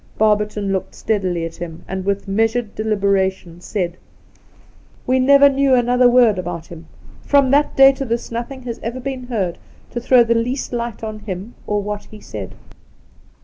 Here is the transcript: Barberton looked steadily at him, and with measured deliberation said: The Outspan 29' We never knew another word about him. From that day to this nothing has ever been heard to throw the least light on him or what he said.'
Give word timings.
Barberton 0.17 0.71
looked 0.71 0.95
steadily 0.95 1.45
at 1.45 1.57
him, 1.57 1.85
and 1.87 2.03
with 2.05 2.27
measured 2.27 2.73
deliberation 2.73 3.61
said: 3.61 3.91
The 3.91 3.97
Outspan 5.01 5.05
29' 5.05 5.05
We 5.05 5.19
never 5.19 5.47
knew 5.53 5.75
another 5.75 6.09
word 6.09 6.39
about 6.39 6.65
him. 6.65 6.87
From 7.21 7.51
that 7.51 7.77
day 7.77 7.91
to 7.91 8.05
this 8.05 8.31
nothing 8.31 8.63
has 8.63 8.79
ever 8.81 8.99
been 8.99 9.27
heard 9.27 9.59
to 9.91 9.99
throw 9.99 10.23
the 10.23 10.33
least 10.33 10.73
light 10.73 11.03
on 11.03 11.19
him 11.19 11.53
or 11.67 11.83
what 11.83 12.05
he 12.05 12.19
said.' 12.19 12.55